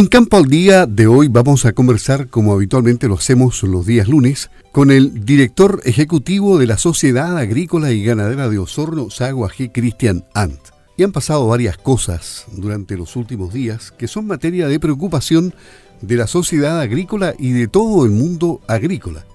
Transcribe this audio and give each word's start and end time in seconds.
En 0.00 0.06
Campo 0.06 0.38
al 0.38 0.46
Día 0.46 0.86
de 0.86 1.06
hoy 1.06 1.28
vamos 1.28 1.66
a 1.66 1.74
conversar, 1.74 2.28
como 2.28 2.54
habitualmente 2.54 3.06
lo 3.06 3.16
hacemos 3.16 3.62
los 3.64 3.84
días 3.84 4.08
lunes, 4.08 4.50
con 4.72 4.90
el 4.90 5.26
director 5.26 5.82
ejecutivo 5.84 6.56
de 6.56 6.66
la 6.66 6.78
Sociedad 6.78 7.36
Agrícola 7.36 7.92
y 7.92 8.02
Ganadera 8.02 8.48
de 8.48 8.58
Osorno, 8.58 9.10
Sago 9.10 9.44
AG, 9.44 9.72
Cristian 9.74 10.24
Ant. 10.32 10.58
Y 10.96 11.02
han 11.02 11.12
pasado 11.12 11.46
varias 11.46 11.76
cosas 11.76 12.46
durante 12.56 12.96
los 12.96 13.14
últimos 13.14 13.52
días 13.52 13.90
que 13.90 14.08
son 14.08 14.26
materia 14.26 14.68
de 14.68 14.80
preocupación 14.80 15.52
de 16.00 16.16
la 16.16 16.26
sociedad 16.26 16.80
agrícola 16.80 17.34
y 17.38 17.52
de 17.52 17.68
todo 17.68 18.06
el 18.06 18.10
mundo 18.10 18.62
agrícola. 18.68 19.26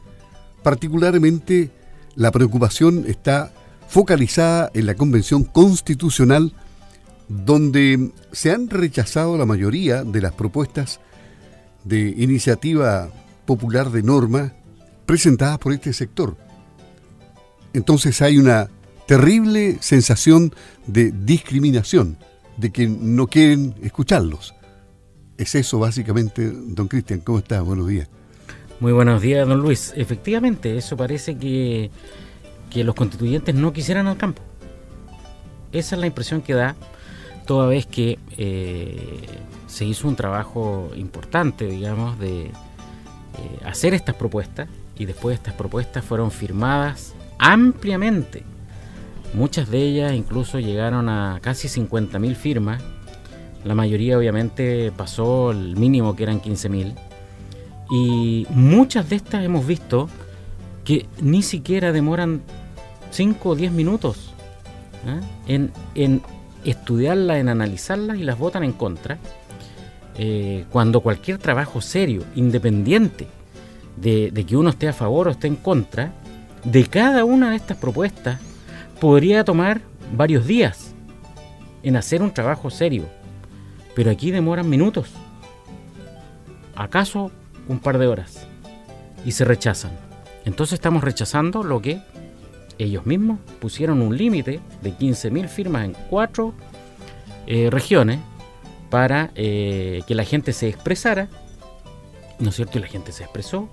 Particularmente, 0.63 1.69
la 2.15 2.31
preocupación 2.31 3.05
está 3.07 3.53
focalizada 3.87 4.71
en 4.73 4.87
la 4.87 4.95
Convención 4.95 5.43
Constitucional 5.43 6.53
donde 7.27 8.11
se 8.31 8.51
han 8.51 8.69
rechazado 8.69 9.37
la 9.37 9.45
mayoría 9.45 10.03
de 10.03 10.21
las 10.21 10.33
propuestas 10.33 10.99
de 11.83 12.13
iniciativa 12.17 13.09
popular 13.45 13.91
de 13.91 14.03
norma 14.03 14.53
presentadas 15.05 15.57
por 15.59 15.73
este 15.73 15.93
sector. 15.93 16.35
Entonces 17.73 18.21
hay 18.21 18.37
una 18.37 18.69
terrible 19.07 19.77
sensación 19.81 20.53
de 20.87 21.11
discriminación, 21.11 22.17
de 22.57 22.71
que 22.71 22.87
no 22.87 23.27
quieren 23.27 23.75
escucharlos. 23.83 24.55
Es 25.37 25.55
eso 25.55 25.79
básicamente, 25.79 26.49
don 26.51 26.87
Cristian. 26.87 27.19
¿Cómo 27.19 27.39
está? 27.39 27.61
Buenos 27.61 27.87
días. 27.87 28.07
Muy 28.79 28.93
buenos 28.93 29.21
días, 29.21 29.47
don 29.47 29.61
Luis. 29.61 29.93
Efectivamente, 29.95 30.77
eso 30.77 30.97
parece 30.97 31.37
que, 31.37 31.91
que 32.69 32.83
los 32.83 32.95
constituyentes 32.95 33.53
no 33.53 33.73
quisieran 33.73 34.07
al 34.07 34.17
campo. 34.17 34.41
Esa 35.71 35.95
es 35.95 35.99
la 35.99 36.07
impresión 36.07 36.41
que 36.41 36.53
da 36.53 36.75
toda 37.45 37.67
vez 37.67 37.85
que 37.85 38.19
eh, 38.37 39.25
se 39.67 39.85
hizo 39.85 40.07
un 40.07 40.15
trabajo 40.15 40.91
importante, 40.95 41.65
digamos, 41.65 42.19
de 42.19 42.45
eh, 42.45 42.51
hacer 43.65 43.93
estas 43.93 44.15
propuestas 44.15 44.67
y 44.97 45.05
después 45.05 45.37
estas 45.37 45.53
propuestas 45.53 46.03
fueron 46.03 46.31
firmadas 46.31 47.13
ampliamente. 47.37 48.43
Muchas 49.33 49.69
de 49.69 49.79
ellas 49.79 50.13
incluso 50.13 50.59
llegaron 50.59 51.09
a 51.09 51.39
casi 51.41 51.67
50.000 51.67 52.35
firmas. 52.35 52.81
La 53.63 53.75
mayoría 53.75 54.17
obviamente 54.17 54.91
pasó 54.95 55.51
el 55.51 55.75
mínimo 55.75 56.15
que 56.15 56.23
eran 56.23 56.41
15.000. 56.41 56.95
Y 57.91 58.47
muchas 58.49 59.09
de 59.09 59.17
estas 59.17 59.43
hemos 59.43 59.67
visto 59.67 60.09
que 60.83 61.07
ni 61.19 61.41
siquiera 61.41 61.91
demoran 61.91 62.41
5 63.11 63.49
o 63.49 63.55
10 63.55 63.71
minutos 63.71 64.33
¿eh? 65.05 65.19
en, 65.47 65.71
en 65.95 66.21
estudiarlas, 66.65 67.37
en 67.37 67.49
analizarlas 67.49 68.17
y 68.17 68.23
las 68.23 68.37
votan 68.37 68.63
en 68.63 68.73
contra, 68.73 69.17
eh, 70.17 70.65
cuando 70.71 71.01
cualquier 71.01 71.37
trabajo 71.37 71.81
serio, 71.81 72.23
independiente 72.35 73.27
de, 73.97 74.45
que 74.47 74.55
uno 74.55 74.69
esté 74.69 74.87
a 74.87 74.93
favor 74.93 75.27
o 75.27 75.31
esté 75.31 75.47
en 75.47 75.55
contra, 75.55 76.13
de 76.63 76.85
cada 76.85 77.25
una 77.25 77.51
de 77.51 77.57
estas 77.57 77.77
propuestas 77.77 78.39
podría 78.99 79.43
tomar 79.43 79.81
varios 80.15 80.47
días 80.47 80.93
en 81.83 81.95
hacer 81.95 82.21
un 82.21 82.31
trabajo 82.31 82.69
serio. 82.69 83.05
Pero 83.93 84.11
aquí 84.11 84.31
demoran 84.31 84.69
minutos. 84.69 85.11
¿Acaso 86.75 87.31
un 87.67 87.79
par 87.79 87.97
de 87.97 88.07
horas? 88.07 88.47
Y 89.25 89.31
se 89.31 89.45
rechazan. 89.45 89.91
Entonces 90.45 90.73
estamos 90.73 91.03
rechazando 91.03 91.63
lo 91.63 91.81
que 91.81 92.01
ellos 92.77 93.05
mismos 93.05 93.39
pusieron 93.59 94.01
un 94.01 94.17
límite 94.17 94.59
de 94.81 94.93
15.000 94.93 95.47
firmas 95.47 95.85
en 95.85 95.95
cuatro 96.09 96.53
eh, 97.47 97.69
regiones 97.69 98.19
para 98.89 99.31
eh, 99.35 100.03
que 100.07 100.15
la 100.15 100.23
gente 100.23 100.53
se 100.53 100.67
expresara, 100.67 101.29
¿no 102.39 102.49
es 102.49 102.55
cierto? 102.55 102.77
Y 102.77 102.81
la 102.81 102.87
gente 102.87 103.11
se 103.11 103.23
expresó. 103.23 103.69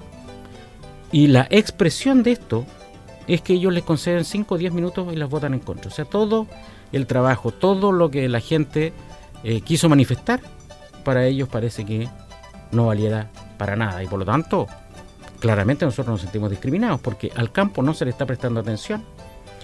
Y 1.11 1.27
la 1.27 1.47
expresión 1.50 2.22
de 2.22 2.32
esto 2.32 2.65
es 3.26 3.41
que 3.41 3.54
ellos 3.54 3.72
les 3.72 3.84
conceden 3.84 4.25
5 4.25 4.54
o 4.54 4.59
10 4.59 4.72
minutos 4.72 5.12
y 5.12 5.16
las 5.16 5.28
votan 5.28 5.55
en 5.55 5.60
contra. 5.60 5.88
O 5.88 5.94
sea, 5.94 6.05
todo 6.05 6.47
el 6.93 7.06
trabajo, 7.06 7.50
todo 7.50 7.93
lo 7.93 8.10
que 8.10 8.28
la 8.28 8.41
gente 8.41 8.93
eh, 9.44 9.60
quiso 9.60 9.88
manifestar, 9.88 10.41
para 11.05 11.26
ellos 11.26 11.49
parece 11.49 11.84
que 11.84 12.09
no 12.71 12.87
valiera 12.87 13.31
para 13.59 13.76
nada. 13.76 14.03
Y 14.03 14.06
por 14.06 14.19
lo 14.19 14.25
tanto, 14.25 14.66
claramente 15.42 15.84
nosotros 15.84 16.12
nos 16.12 16.20
sentimos 16.20 16.50
discriminados 16.50 17.00
porque 17.00 17.32
al 17.34 17.50
campo 17.50 17.82
no 17.82 17.94
se 17.94 18.04
le 18.04 18.12
está 18.12 18.25
prestando 18.25 18.60
atención, 18.60 19.03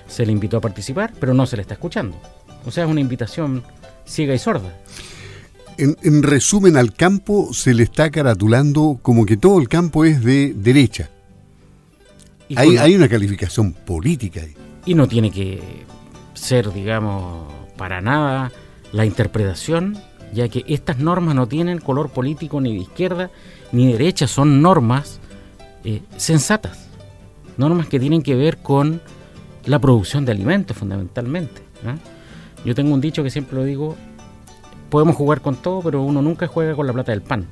se 0.09 0.27
le 0.27 0.33
invitó 0.33 0.56
a 0.56 0.61
participar, 0.61 1.12
pero 1.21 1.33
no 1.34 1.47
se 1.47 1.55
le 1.55 1.62
está 1.62 1.75
escuchando. 1.75 2.21
O 2.66 2.72
sea, 2.72 2.84
es 2.84 2.91
una 2.91 3.00
invitación 3.00 3.62
ciega 4.05 4.34
y 4.34 4.41
sorda. 4.41 4.77
En, 5.77 6.25
resumen, 6.25 6.77
al 6.77 6.93
campo 6.94 7.55
se 7.55 7.75
le 7.75 7.84
está 7.84 8.11
caratulando 8.11 8.99
como 9.00 9.25
que 9.25 9.37
todo 9.37 9.61
el 9.61 9.69
campo 9.69 10.05
es 10.05 10.25
de 10.25 10.53
derecha. 10.53 11.11
Hay, 12.56 12.77
hay, 12.77 12.97
una 12.97 13.09
calificación 13.09 13.72
política 13.72 14.41
ahí. 14.41 14.56
Y 14.84 14.94
no 14.94 15.06
tiene 15.06 15.31
que 15.31 15.62
ser, 16.34 16.72
digamos, 16.72 17.53
para 17.77 18.00
nada 18.00 18.50
la 18.91 19.06
interpretación, 19.06 19.97
ya 20.34 20.49
que 20.49 20.65
estas 20.67 20.99
normas 20.99 21.37
no 21.37 21.47
tienen 21.47 21.78
color 21.78 22.11
político 22.11 22.61
ni 22.61 22.75
de 22.75 22.83
izquierda 22.83 23.31
ni 23.71 23.87
de 23.87 23.93
derecha, 23.93 24.27
son 24.27 24.61
normas 24.61 25.21
eh, 25.91 26.03
sensatas, 26.19 26.87
normas 27.56 27.87
que 27.87 27.99
tienen 27.99 28.21
que 28.21 28.34
ver 28.34 28.59
con 28.59 29.00
la 29.65 29.78
producción 29.78 30.26
de 30.26 30.32
alimentos 30.32 30.76
fundamentalmente. 30.76 31.62
Yo 32.62 32.75
tengo 32.75 32.93
un 32.93 33.00
dicho 33.00 33.22
que 33.22 33.31
siempre 33.31 33.56
lo 33.56 33.65
digo, 33.65 33.97
podemos 34.91 35.16
jugar 35.16 35.41
con 35.41 35.56
todo, 35.56 35.81
pero 35.81 36.03
uno 36.03 36.21
nunca 36.21 36.47
juega 36.47 36.75
con 36.75 36.87
la 36.87 36.93
plata 36.93 37.12
del 37.12 37.22
pan. 37.22 37.47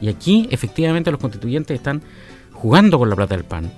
Y 0.00 0.08
aquí 0.08 0.48
efectivamente 0.50 1.12
los 1.12 1.20
constituyentes 1.20 1.76
están 1.76 2.02
jugando 2.52 2.98
con 2.98 3.08
la 3.08 3.14
plata 3.14 3.36
del 3.36 3.44
pan. 3.44 3.70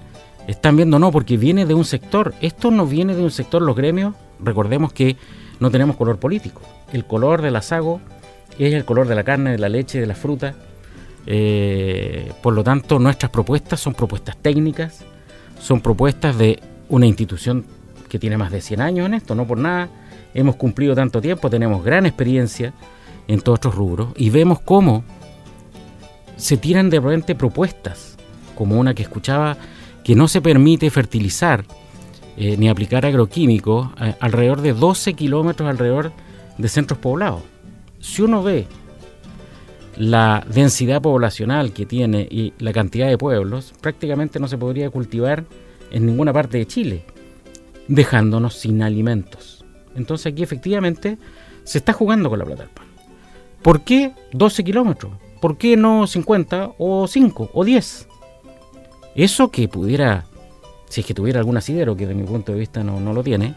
Están 0.47 0.77
viendo, 0.77 0.99
no, 0.99 1.13
porque 1.13 1.37
viene 1.37 1.67
de 1.67 1.75
un 1.75 1.85
sector. 1.85 2.33
Esto 2.41 2.71
no 2.71 2.87
viene 2.87 3.15
de 3.15 3.23
un 3.23 3.31
sector, 3.31 3.61
los 3.61 3.77
gremios, 3.77 4.15
recordemos 4.41 4.95
que 4.95 5.19
no 5.61 5.71
tenemos 5.71 5.97
color 5.97 6.17
político. 6.17 6.63
El 6.95 7.05
color 7.05 7.43
del 7.43 7.57
asago 7.57 8.01
es 8.59 8.73
el 8.73 8.87
color 8.87 9.07
de 9.07 9.17
la 9.17 9.25
carne, 9.25 9.51
de 9.51 9.59
la 9.59 9.69
leche, 9.69 10.01
de 10.01 10.07
la 10.07 10.15
fruta. 10.15 10.55
Eh, 11.27 12.33
por 12.43 12.55
lo 12.55 12.63
tanto, 12.63 12.99
nuestras 12.99 13.31
propuestas 13.31 13.81
son 13.81 13.95
propuestas 13.95 14.37
técnicas, 14.37 15.05
son 15.61 15.81
propuestas 15.81 16.37
de 16.37 16.61
una 16.89 17.07
institución 17.07 17.65
que 18.09 18.19
tiene 18.19 18.37
más 18.37 18.53
de 18.53 18.61
100 18.61 18.81
años 18.81 19.07
en 19.07 19.15
esto, 19.15 19.35
no 19.35 19.47
por 19.47 19.59
nada. 19.59 19.89
Hemos 20.35 20.57
cumplido 20.57 20.95
tanto 20.95 21.21
tiempo, 21.21 21.49
tenemos 21.49 21.85
gran 21.85 22.07
experiencia 22.07 22.73
en 23.29 23.41
todos 23.41 23.57
estos 23.57 23.75
rubros 23.75 24.09
y 24.17 24.31
vemos 24.31 24.61
cómo 24.61 25.05
se 26.37 26.57
tiran 26.57 26.91
de 26.91 27.01
repente 27.01 27.35
propuestas, 27.35 28.17
como 28.55 28.79
una 28.79 28.95
que 28.95 29.03
escuchaba 29.03 29.57
que 30.03 30.15
no 30.15 30.29
se 30.29 30.41
permite 30.41 30.91
fertilizar 30.91 31.65
eh, 32.37 32.57
ni 32.59 32.69
aplicar 32.69 33.07
agroquímicos 33.07 33.89
eh, 34.01 34.15
alrededor 34.21 34.61
de 34.61 34.75
12 34.75 35.15
kilómetros 35.15 35.69
alrededor 35.69 36.13
de 36.59 36.69
centros 36.69 36.99
poblados. 36.99 37.43
Si 38.01 38.23
uno 38.23 38.43
ve 38.43 38.67
la 39.97 40.45
densidad 40.53 41.03
poblacional 41.03 41.73
que 41.73 41.87
tiene 41.87 42.27
y 42.31 42.53
la 42.59 42.73
cantidad 42.73 43.09
de 43.09 43.19
pueblos, 43.19 43.73
prácticamente 43.81 44.41
no 44.41 44.49
se 44.49 44.59
podría 44.59 44.91
cultivar 44.91 45.45
en 45.91 46.07
ninguna 46.07 46.33
parte 46.33 46.59
de 46.59 46.67
Chile, 46.67 47.05
dejándonos 47.89 48.55
sin 48.55 48.83
alimentos. 48.83 49.65
Entonces 49.95 50.33
aquí 50.33 50.43
efectivamente 50.43 51.19
se 51.63 51.79
está 51.79 51.93
jugando 51.93 52.29
con 52.29 52.39
la 52.39 52.45
plata 52.45 52.63
del 52.63 52.71
pan. 52.71 52.87
¿Por 53.63 53.83
qué 53.83 54.13
12 54.33 54.65
kilómetros? 54.65 55.13
¿Por 55.41 55.57
qué 55.57 55.77
no 55.77 56.07
50 56.07 56.73
o 56.79 57.07
5 57.07 57.51
o 57.53 57.65
10? 57.65 58.09
Eso 59.15 59.51
que 59.51 59.69
pudiera, 59.69 60.25
si 60.89 61.01
es 61.01 61.07
que 61.07 61.15
tuviera 61.15 61.39
algún 61.39 61.57
asidero, 61.57 61.97
que 61.97 62.07
de 62.07 62.15
mi 62.15 62.25
punto 62.25 62.53
de 62.53 62.59
vista 62.59 62.83
no, 62.83 62.99
no 63.01 63.13
lo 63.13 63.23
tiene, 63.23 63.55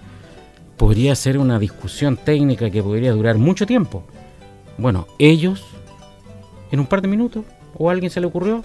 podría 0.78 1.16
ser 1.16 1.38
una 1.38 1.58
discusión 1.58 2.18
técnica 2.18 2.70
que 2.70 2.84
podría 2.84 3.12
durar 3.14 3.38
mucho 3.38 3.66
tiempo. 3.66 4.04
Bueno, 4.78 5.08
ellos 5.18 5.66
en 6.72 6.80
un 6.80 6.86
par 6.88 7.02
de 7.02 7.08
minutos, 7.08 7.46
o 7.78 7.90
a 7.90 7.94
alguien 7.94 8.12
se 8.12 8.20
le 8.20 8.28
ocurrió, 8.28 8.64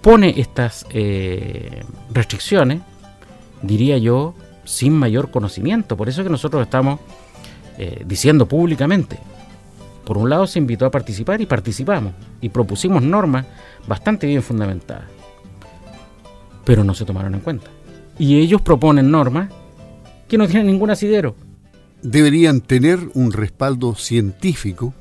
pone 0.00 0.34
estas 0.36 0.86
eh, 0.90 1.84
restricciones, 2.12 2.80
diría 3.62 3.98
yo, 3.98 4.34
sin 4.64 4.92
mayor 4.92 5.30
conocimiento. 5.30 5.96
Por 5.96 6.08
eso 6.08 6.22
que 6.22 6.30
nosotros 6.30 6.62
estamos 6.62 7.00
eh, 7.78 8.02
diciendo 8.06 8.46
públicamente, 8.46 9.18
por 10.04 10.18
un 10.18 10.28
lado 10.28 10.46
se 10.46 10.58
invitó 10.58 10.86
a 10.86 10.90
participar 10.90 11.40
y 11.40 11.46
participamos, 11.46 12.12
y 12.40 12.48
propusimos 12.48 13.02
normas 13.02 13.46
bastante 13.86 14.26
bien 14.26 14.42
fundamentadas, 14.42 15.04
pero 16.64 16.84
no 16.84 16.94
se 16.94 17.04
tomaron 17.04 17.34
en 17.34 17.40
cuenta. 17.40 17.70
Y 18.18 18.38
ellos 18.40 18.60
proponen 18.60 19.10
normas 19.10 19.48
que 20.28 20.38
no 20.38 20.46
tienen 20.46 20.66
ningún 20.66 20.90
asidero. 20.90 21.34
Deberían 22.02 22.60
tener 22.60 22.98
un 23.14 23.32
respaldo 23.32 23.94
científico 23.94 24.92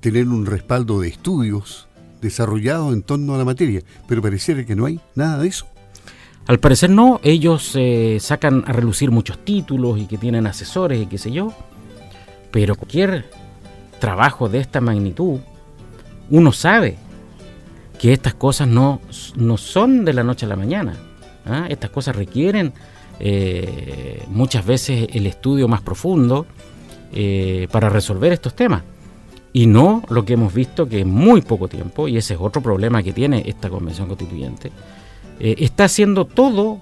tener 0.00 0.28
un 0.28 0.46
respaldo 0.46 1.00
de 1.00 1.08
estudios 1.08 1.88
desarrollados 2.20 2.92
en 2.92 3.02
torno 3.02 3.34
a 3.34 3.38
la 3.38 3.44
materia, 3.44 3.82
pero 4.06 4.22
pareciera 4.22 4.64
que 4.64 4.74
no 4.74 4.86
hay 4.86 5.00
nada 5.14 5.38
de 5.38 5.48
eso. 5.48 5.66
Al 6.46 6.58
parecer 6.58 6.90
no, 6.90 7.20
ellos 7.22 7.72
eh, 7.74 8.18
sacan 8.20 8.64
a 8.66 8.72
relucir 8.72 9.10
muchos 9.10 9.44
títulos 9.44 9.98
y 9.98 10.06
que 10.06 10.16
tienen 10.16 10.46
asesores 10.46 11.02
y 11.02 11.06
qué 11.06 11.18
sé 11.18 11.30
yo, 11.30 11.52
pero 12.50 12.74
cualquier 12.74 13.30
trabajo 14.00 14.48
de 14.48 14.58
esta 14.58 14.80
magnitud, 14.80 15.40
uno 16.30 16.52
sabe 16.52 16.96
que 17.98 18.12
estas 18.12 18.34
cosas 18.34 18.68
no, 18.68 19.00
no 19.36 19.56
son 19.58 20.04
de 20.04 20.12
la 20.14 20.22
noche 20.22 20.46
a 20.46 20.48
la 20.48 20.56
mañana. 20.56 20.96
¿ah? 21.44 21.66
Estas 21.68 21.90
cosas 21.90 22.16
requieren 22.16 22.72
eh, 23.20 24.24
muchas 24.28 24.64
veces 24.64 25.08
el 25.12 25.26
estudio 25.26 25.68
más 25.68 25.82
profundo 25.82 26.46
eh, 27.12 27.68
para 27.70 27.88
resolver 27.88 28.32
estos 28.32 28.54
temas. 28.54 28.82
Y 29.52 29.66
no 29.66 30.02
lo 30.08 30.24
que 30.24 30.34
hemos 30.34 30.52
visto 30.52 30.88
que 30.88 31.00
en 31.00 31.10
muy 31.10 31.40
poco 31.42 31.68
tiempo, 31.68 32.08
y 32.08 32.16
ese 32.16 32.34
es 32.34 32.40
otro 32.40 32.62
problema 32.62 33.02
que 33.02 33.12
tiene 33.12 33.42
esta 33.46 33.70
convención 33.70 34.08
constituyente, 34.08 34.70
eh, 35.40 35.56
está 35.58 35.84
haciendo 35.84 36.24
todo 36.26 36.78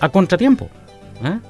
a 0.00 0.08
contratiempo. 0.08 0.68
¿ah? 1.22 1.40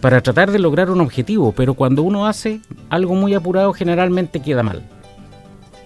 para 0.00 0.20
tratar 0.20 0.52
de 0.52 0.60
lograr 0.60 0.88
un 0.88 1.00
objetivo, 1.00 1.50
pero 1.50 1.74
cuando 1.74 2.04
uno 2.04 2.28
hace 2.28 2.60
algo 2.90 3.16
muy 3.16 3.34
apurado 3.34 3.72
generalmente 3.72 4.40
queda 4.40 4.62
mal. 4.62 4.84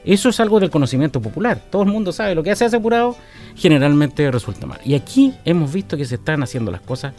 Eso 0.08 0.30
es 0.30 0.40
algo 0.40 0.58
del 0.58 0.70
conocimiento 0.70 1.20
popular. 1.20 1.60
Todo 1.70 1.82
el 1.82 1.90
mundo 1.90 2.12
sabe 2.12 2.34
lo 2.34 2.42
que 2.42 2.50
hace 2.50 2.64
hace 2.64 2.76
apurado 2.76 3.14
generalmente 3.54 4.30
resulta 4.30 4.66
mal. 4.66 4.80
Y 4.82 4.94
aquí 4.94 5.34
hemos 5.44 5.70
visto 5.70 5.98
que 5.98 6.06
se 6.06 6.14
están 6.14 6.42
haciendo 6.42 6.70
las 6.70 6.80
cosas 6.80 7.12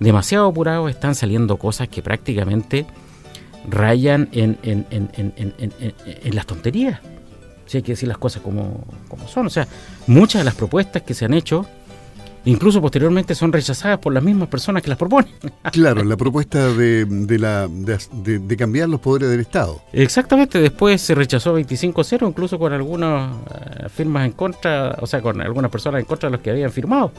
demasiado 0.00 0.48
apurado, 0.48 0.88
están 0.88 1.14
saliendo 1.14 1.56
cosas 1.56 1.88
que 1.88 2.02
prácticamente 2.02 2.84
rayan 3.68 4.28
en, 4.32 4.86
las 6.32 6.46
tonterías. 6.46 7.00
Si 7.66 7.78
hay 7.78 7.82
que 7.82 7.92
decir 7.92 8.08
las 8.08 8.18
cosas 8.18 8.42
como, 8.42 8.84
como 9.08 9.26
son. 9.28 9.46
O 9.46 9.50
sea, 9.50 9.66
muchas 10.06 10.40
de 10.40 10.44
las 10.44 10.54
propuestas 10.54 11.02
que 11.02 11.14
se 11.14 11.24
han 11.24 11.34
hecho 11.34 11.66
incluso 12.44 12.80
posteriormente 12.80 13.34
son 13.34 13.52
rechazadas 13.52 13.98
por 13.98 14.12
las 14.12 14.22
mismas 14.22 14.48
personas 14.48 14.82
que 14.82 14.88
las 14.88 14.98
proponen. 14.98 15.30
Claro, 15.72 16.04
la 16.04 16.16
propuesta 16.16 16.72
de, 16.72 17.04
de, 17.06 17.38
la, 17.38 17.66
de, 17.68 18.56
cambiar 18.56 18.88
los 18.88 19.00
poderes 19.00 19.30
del 19.30 19.40
Estado. 19.40 19.80
Exactamente, 19.92 20.60
después 20.60 21.00
se 21.00 21.14
rechazó 21.14 21.58
25-0, 21.58 22.28
incluso 22.28 22.58
con 22.58 22.72
algunas 22.72 23.32
eh, 23.32 23.88
firmas 23.88 24.26
en 24.26 24.32
contra, 24.32 24.98
o 25.00 25.06
sea, 25.06 25.22
con 25.22 25.40
algunas 25.40 25.70
personas 25.70 26.00
en 26.00 26.04
contra 26.04 26.28
de 26.28 26.32
los 26.32 26.40
que 26.42 26.50
habían 26.50 26.70
firmado. 26.70 27.12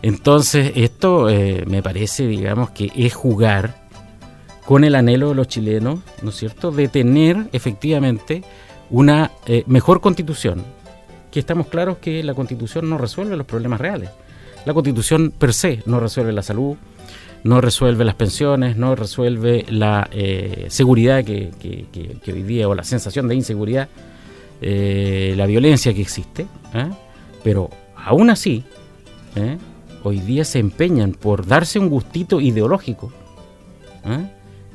Entonces, 0.00 0.72
esto 0.76 1.28
eh, 1.28 1.64
me 1.66 1.82
parece, 1.82 2.26
digamos, 2.26 2.70
que 2.70 2.90
es 2.94 3.12
jugar 3.12 3.87
con 4.68 4.84
el 4.84 4.96
anhelo 4.96 5.30
de 5.30 5.34
los 5.34 5.48
chilenos, 5.48 6.00
¿no 6.20 6.28
es 6.28 6.36
cierto?, 6.36 6.70
de 6.70 6.88
tener 6.88 7.48
efectivamente 7.52 8.42
una 8.90 9.30
eh, 9.46 9.64
mejor 9.66 10.02
constitución, 10.02 10.62
que 11.30 11.40
estamos 11.40 11.68
claros 11.68 11.96
que 11.96 12.22
la 12.22 12.34
constitución 12.34 12.90
no 12.90 12.98
resuelve 12.98 13.34
los 13.34 13.46
problemas 13.46 13.80
reales. 13.80 14.10
La 14.66 14.74
constitución 14.74 15.30
per 15.30 15.54
se 15.54 15.82
no 15.86 16.00
resuelve 16.00 16.34
la 16.34 16.42
salud, 16.42 16.76
no 17.44 17.62
resuelve 17.62 18.04
las 18.04 18.14
pensiones, 18.14 18.76
no 18.76 18.94
resuelve 18.94 19.64
la 19.70 20.06
eh, 20.12 20.66
seguridad 20.68 21.24
que, 21.24 21.50
hoy 22.30 22.42
día, 22.42 22.68
o 22.68 22.74
la 22.74 22.84
sensación 22.84 23.26
de 23.26 23.36
inseguridad, 23.36 23.88
eh, 24.60 25.32
la 25.34 25.46
violencia 25.46 25.94
que 25.94 26.02
existe. 26.02 26.46
Pero 27.42 27.70
aún 27.96 28.28
así, 28.28 28.64
hoy 30.02 30.20
día 30.20 30.44
se 30.44 30.58
empeñan 30.58 31.12
por 31.12 31.46
darse 31.46 31.78
un 31.78 31.88
gustito 31.88 32.38
ideológico 32.38 33.10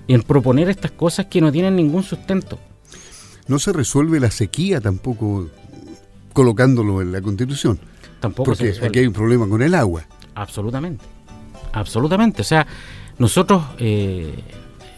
en 0.08 0.22
proponer 0.24 0.70
estas 0.70 0.92
cosas 0.92 1.28
que 1.28 1.42
no 1.42 1.52
tienen 1.52 1.76
ningún 1.76 2.04
sustento. 2.04 2.60
No 3.48 3.60
se 3.60 3.74
resuelve 3.74 4.20
la 4.20 4.32
sequía 4.32 4.80
tampoco 4.80 5.50
colocándolo 6.34 7.02
en 7.02 7.12
la 7.12 7.22
constitución. 7.22 7.80
Tampoco 8.20 8.52
Porque 8.52 8.74
aquí 8.82 9.00
hay 9.00 9.08
un 9.08 9.14
problema 9.14 9.48
con 9.48 9.62
el 9.62 9.76
agua. 9.76 10.06
Absolutamente. 10.36 11.04
Absolutamente. 11.74 12.42
O 12.42 12.46
sea, 12.46 12.66
nosotros 13.18 13.64
eh, 13.80 14.34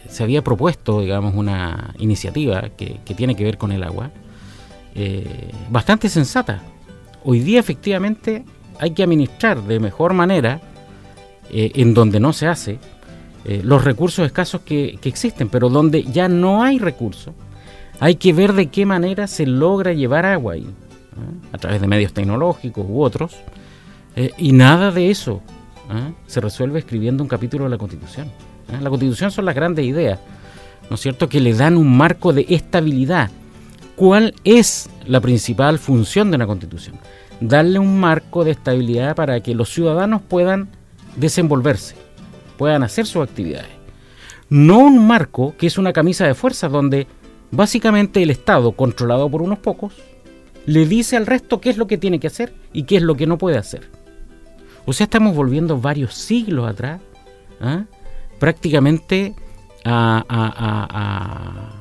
se 0.08 0.22
había 0.22 0.42
propuesto, 0.42 1.00
digamos, 1.00 1.34
una 1.34 1.94
iniciativa 1.98 2.70
que, 2.76 3.00
tiene 3.16 3.34
que 3.34 3.44
ver 3.44 3.58
con 3.58 3.72
el 3.72 3.82
agua, 3.82 4.10
eh, 4.94 5.50
bastante 5.70 6.08
sensata. 6.08 6.62
Hoy 7.24 7.40
día, 7.40 7.58
efectivamente, 7.58 8.44
hay 8.78 8.92
que 8.92 9.02
administrar 9.02 9.62
de 9.62 9.80
mejor 9.80 10.14
manera, 10.14 10.60
eh, 11.50 11.72
en 11.74 11.94
donde 11.94 12.20
no 12.20 12.32
se 12.32 12.46
hace, 12.46 12.78
los 13.62 13.84
recursos 13.84 14.26
escasos 14.26 14.62
que, 14.62 14.98
existen, 15.04 15.48
pero 15.48 15.68
donde 15.68 16.02
ya 16.02 16.28
no 16.28 16.62
hay 16.62 16.78
recursos, 16.78 17.34
hay 18.00 18.16
que 18.16 18.32
ver 18.32 18.52
de 18.52 18.66
qué 18.68 18.84
manera 18.86 19.26
se 19.26 19.46
logra 19.46 19.92
llevar 19.92 20.26
agua 20.26 20.54
ahí. 20.54 20.66
¿eh? 21.16 21.48
a 21.52 21.58
través 21.58 21.80
de 21.80 21.86
medios 21.86 22.12
tecnológicos 22.12 22.84
u 22.88 23.02
otros, 23.02 23.36
eh, 24.14 24.30
y 24.38 24.52
nada 24.52 24.90
de 24.90 25.10
eso 25.10 25.42
¿eh? 25.90 26.12
se 26.26 26.40
resuelve 26.40 26.78
escribiendo 26.78 27.22
un 27.22 27.28
capítulo 27.28 27.64
de 27.64 27.70
la 27.70 27.78
Constitución. 27.78 28.30
La 28.80 28.90
Constitución 28.90 29.30
son 29.30 29.44
las 29.44 29.54
grandes 29.54 29.84
ideas, 29.84 30.18
¿no 30.90 30.96
es 30.96 31.00
cierto?, 31.00 31.28
que 31.28 31.40
le 31.40 31.54
dan 31.54 31.76
un 31.76 31.96
marco 31.96 32.32
de 32.32 32.46
estabilidad. 32.48 33.30
¿Cuál 33.94 34.34
es 34.44 34.90
la 35.06 35.20
principal 35.20 35.78
función 35.78 36.30
de 36.30 36.36
una 36.36 36.46
Constitución? 36.46 36.96
Darle 37.40 37.78
un 37.78 38.00
marco 38.00 38.44
de 38.44 38.50
estabilidad 38.50 39.14
para 39.14 39.40
que 39.40 39.54
los 39.54 39.72
ciudadanos 39.72 40.20
puedan 40.22 40.68
desenvolverse, 41.14 41.94
puedan 42.56 42.82
hacer 42.82 43.06
sus 43.06 43.22
actividades. 43.22 43.70
No 44.48 44.78
un 44.78 45.06
marco 45.06 45.54
que 45.56 45.66
es 45.66 45.78
una 45.78 45.92
camisa 45.92 46.26
de 46.26 46.34
fuerza 46.34 46.68
donde 46.68 47.06
básicamente 47.50 48.22
el 48.22 48.30
Estado, 48.30 48.72
controlado 48.72 49.28
por 49.28 49.42
unos 49.42 49.58
pocos, 49.58 49.94
le 50.66 50.86
dice 50.86 51.16
al 51.16 51.26
resto 51.26 51.60
qué 51.60 51.70
es 51.70 51.76
lo 51.76 51.86
que 51.86 51.98
tiene 51.98 52.20
que 52.20 52.26
hacer 52.26 52.54
y 52.72 52.84
qué 52.84 52.96
es 52.96 53.02
lo 53.02 53.14
que 53.16 53.26
no 53.26 53.38
puede 53.38 53.58
hacer. 53.58 53.88
O 54.84 54.92
sea, 54.92 55.04
estamos 55.04 55.34
volviendo 55.34 55.80
varios 55.80 56.14
siglos 56.14 56.68
atrás, 56.68 57.00
¿ah? 57.60 57.84
prácticamente 58.38 59.34
a, 59.84 61.72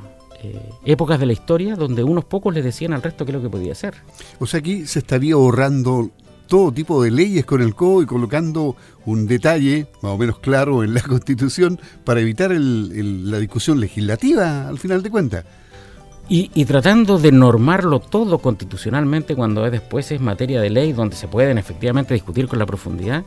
eh, 0.44 0.70
épocas 0.86 1.20
de 1.20 1.26
la 1.26 1.34
historia 1.34 1.76
donde 1.76 2.04
unos 2.04 2.26
pocos 2.26 2.54
le 2.54 2.62
decían 2.62 2.94
al 2.94 3.02
resto 3.02 3.26
qué 3.26 3.32
es 3.32 3.36
lo 3.36 3.42
que 3.42 3.50
podía 3.50 3.72
hacer. 3.74 3.96
O 4.40 4.46
sea, 4.46 4.60
aquí 4.60 4.86
se 4.86 5.00
estaría 5.00 5.34
ahorrando 5.36 6.12
todo 6.48 6.72
tipo 6.72 7.04
de 7.04 7.12
leyes 7.12 7.46
con 7.46 7.62
el 7.62 7.76
CODO 7.76 8.04
y 8.04 8.06
colocando 8.06 8.76
un 9.06 9.28
detalle 9.28 9.88
más 10.02 10.14
o 10.14 10.18
menos 10.18 10.40
claro 10.40 10.84
en 10.84 10.94
la 10.94 11.02
Constitución 11.08 11.80
para 12.04 12.22
evitar 12.22 12.52
la 12.52 13.40
discusión 13.40 13.80
legislativa 13.80 14.68
al 14.68 14.80
final 14.80 15.04
de 15.04 15.10
cuentas. 15.10 15.46
Y, 16.28 16.66
tratando 16.66 17.20
de 17.20 17.32
normarlo 17.32 18.00
todo 18.00 18.40
constitucionalmente 18.40 19.36
cuando 19.36 19.70
después 19.70 20.12
es 20.12 20.20
materia 20.20 20.60
de 20.60 20.72
ley 20.72 20.92
donde 20.92 21.16
se 21.16 21.28
pueden 21.28 21.60
efectivamente 21.60 22.16
discutir 22.16 22.48
con 22.48 22.58
la 22.58 22.66
profundidad, 22.66 23.24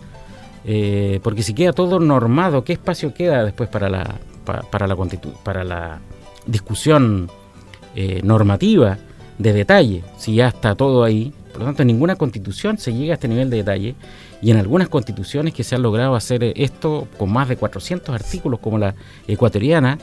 eh, 0.65 1.21
porque 1.23 1.45
si 1.45 1.55
queda 1.55 1.73
todo 1.73 2.01
normado, 2.01 2.65
¿qué 2.65 2.73
espacio 2.73 3.15
queda 3.15 3.45
después 3.45 3.69
para 3.69 3.89
la, 3.89 4.17
para, 4.45 4.89
la, 4.89 4.97
para 5.45 5.63
la 5.63 6.01
discusión 6.45 7.31
eh, 7.95 8.21
normativa 8.25 8.99
de 9.39 9.53
detalle? 9.53 10.03
Si 10.17 10.35
ya 10.35 10.49
está 10.49 10.75
todo 10.75 11.05
ahí, 11.05 11.33
por 11.49 11.61
lo 11.61 11.67
tanto 11.67 11.83
en 11.83 11.89
ninguna 11.89 12.17
constitución 12.17 12.79
se 12.79 12.93
llega 12.93 13.13
a 13.13 13.15
este 13.15 13.29
nivel 13.29 13.51
de 13.51 13.59
detalle 13.59 13.95
y 14.41 14.51
en 14.51 14.57
algunas 14.59 14.89
constituciones 14.89 15.55
que 15.55 15.65
se 15.65 15.75
han 15.75 15.83
logrado 15.83 16.15
hacer 16.15 16.53
esto 16.57 17.09
con 17.19 17.33
más 17.33 17.49
de 17.49 17.57
400 17.57 18.15
artículos 18.15 18.61
como 18.61 18.79
la 18.79 18.95
ecuatoriana, 19.27 19.99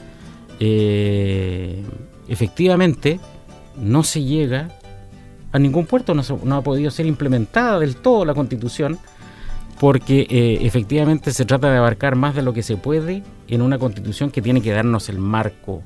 eh, 0.60 1.84
efectivamente 2.28 3.20
no 3.78 4.04
se 4.04 4.24
llega 4.24 4.70
a 5.52 5.60
ningún 5.60 5.86
puerto, 5.86 6.14
no, 6.14 6.56
ha 6.56 6.62
podido 6.62 6.92
ser 6.92 7.06
implementada 7.06 7.80
del 7.80 7.96
todo 7.96 8.26
la 8.26 8.34
constitución, 8.34 9.00
porque 9.80 10.28
eh, 10.30 10.60
efectivamente 10.62 11.32
se 11.32 11.46
trata 11.46 11.72
de 11.72 11.78
abarcar 11.78 12.16
más 12.16 12.36
de 12.36 12.42
lo 12.42 12.54
que 12.54 12.64
se 12.64 12.78
puede 12.78 13.24
en 13.48 13.62
una 13.62 13.78
constitución 13.78 14.32
que 14.32 14.42
tiene 14.42 14.62
que 14.62 14.72
darnos 14.72 15.08
el 15.10 15.18
marco 15.18 15.82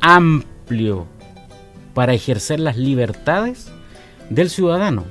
amplio 0.00 1.06
para 1.94 2.14
ejercer 2.14 2.60
las 2.60 2.76
libertades 2.76 3.70
del 4.30 4.48
ciudadano. 4.48 5.04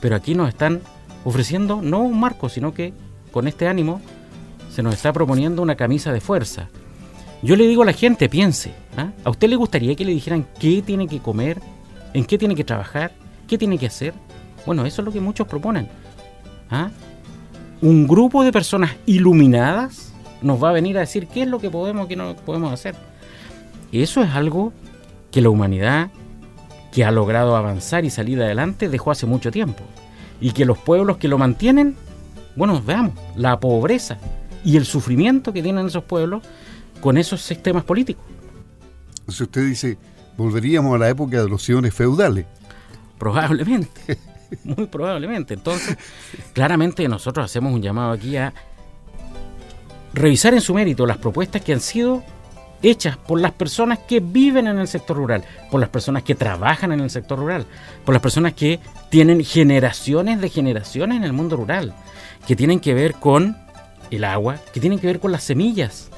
Pero 0.00 0.14
aquí 0.14 0.34
nos 0.34 0.48
están 0.48 0.82
ofreciendo 1.24 1.82
no 1.82 2.00
un 2.00 2.20
marco, 2.20 2.48
sino 2.48 2.72
que 2.72 2.92
con 3.32 3.48
este 3.48 3.66
ánimo 3.66 4.00
se 4.70 4.82
nos 4.82 4.94
está 4.94 5.12
proponiendo 5.12 5.62
una 5.62 5.74
camisa 5.74 6.12
de 6.12 6.20
fuerza. 6.20 6.68
Yo 7.42 7.56
le 7.56 7.66
digo 7.66 7.82
a 7.82 7.86
la 7.86 7.92
gente, 7.92 8.28
piense, 8.28 8.72
¿ah? 8.96 9.10
¿a 9.24 9.30
usted 9.30 9.48
le 9.48 9.56
gustaría 9.56 9.94
que 9.94 10.04
le 10.04 10.12
dijeran 10.12 10.46
qué 10.58 10.82
tiene 10.82 11.08
que 11.08 11.18
comer, 11.18 11.60
en 12.14 12.24
qué 12.24 12.38
tiene 12.38 12.54
que 12.54 12.64
trabajar, 12.64 13.12
qué 13.48 13.58
tiene 13.58 13.78
que 13.78 13.86
hacer? 13.86 14.14
Bueno, 14.64 14.86
eso 14.86 15.02
es 15.02 15.06
lo 15.06 15.12
que 15.12 15.20
muchos 15.20 15.46
proponen. 15.46 15.88
¿ah? 16.70 16.90
Un 17.80 18.06
grupo 18.06 18.42
de 18.42 18.52
personas 18.52 18.96
iluminadas 19.06 20.12
nos 20.42 20.62
va 20.62 20.70
a 20.70 20.72
venir 20.72 20.96
a 20.96 21.00
decir 21.00 21.26
qué 21.26 21.42
es 21.42 21.48
lo 21.48 21.58
que 21.58 21.70
podemos 21.70 22.08
qué 22.08 22.16
no 22.16 22.34
podemos 22.36 22.72
hacer. 22.72 22.94
Eso 23.92 24.22
es 24.22 24.30
algo 24.30 24.72
que 25.30 25.40
la 25.40 25.50
humanidad, 25.50 26.10
que 26.96 27.04
ha 27.04 27.10
logrado 27.10 27.56
avanzar 27.56 28.06
y 28.06 28.10
salir 28.10 28.40
adelante, 28.40 28.88
dejó 28.88 29.10
hace 29.10 29.26
mucho 29.26 29.50
tiempo. 29.50 29.84
Y 30.40 30.52
que 30.52 30.64
los 30.64 30.78
pueblos 30.78 31.18
que 31.18 31.28
lo 31.28 31.36
mantienen, 31.36 31.94
bueno, 32.56 32.80
veamos, 32.80 33.12
la 33.36 33.60
pobreza 33.60 34.16
y 34.64 34.78
el 34.78 34.86
sufrimiento 34.86 35.52
que 35.52 35.62
tienen 35.62 35.88
esos 35.88 36.04
pueblos 36.04 36.42
con 37.02 37.18
esos 37.18 37.42
sistemas 37.42 37.84
políticos. 37.84 38.24
Si 39.28 39.42
usted 39.42 39.66
dice, 39.66 39.98
volveríamos 40.38 40.94
a 40.94 40.98
la 40.98 41.10
época 41.10 41.42
de 41.42 41.50
los 41.50 41.62
siones 41.62 41.92
feudales. 41.92 42.46
Probablemente, 43.18 44.18
muy 44.64 44.86
probablemente. 44.86 45.52
Entonces, 45.52 45.98
claramente 46.54 47.06
nosotros 47.08 47.44
hacemos 47.44 47.74
un 47.74 47.82
llamado 47.82 48.12
aquí 48.12 48.38
a 48.38 48.54
revisar 50.14 50.54
en 50.54 50.62
su 50.62 50.72
mérito 50.72 51.04
las 51.04 51.18
propuestas 51.18 51.60
que 51.60 51.74
han 51.74 51.80
sido 51.80 52.24
hechas 52.90 53.16
por 53.16 53.40
las 53.40 53.52
personas 53.52 53.98
que 54.00 54.20
viven 54.20 54.66
en 54.66 54.78
el 54.78 54.88
sector 54.88 55.16
rural, 55.16 55.44
por 55.70 55.80
las 55.80 55.88
personas 55.88 56.22
que 56.22 56.34
trabajan 56.34 56.92
en 56.92 57.00
el 57.00 57.10
sector 57.10 57.38
rural, 57.38 57.66
por 58.04 58.14
las 58.14 58.22
personas 58.22 58.54
que 58.54 58.80
tienen 59.10 59.44
generaciones 59.44 60.40
de 60.40 60.48
generaciones 60.48 61.16
en 61.16 61.24
el 61.24 61.32
mundo 61.32 61.56
rural, 61.56 61.94
que 62.46 62.56
tienen 62.56 62.80
que 62.80 62.94
ver 62.94 63.14
con 63.14 63.56
el 64.10 64.24
agua, 64.24 64.56
que 64.72 64.80
tienen 64.80 64.98
que 64.98 65.06
ver 65.06 65.20
con 65.20 65.32
las 65.32 65.42
semillas. 65.42 66.10